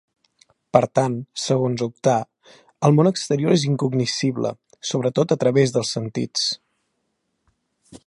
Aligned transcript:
Per 0.75 0.79
tant, 0.99 1.17
segons 1.41 1.83
Oktar, 1.87 2.15
el 2.89 2.97
món 3.01 3.11
exterior 3.11 3.55
és 3.59 3.67
incognoscible, 3.69 4.55
sobretot 4.93 5.37
a 5.37 5.41
través 5.45 5.77
dels 5.77 5.97
sentits. 5.99 6.53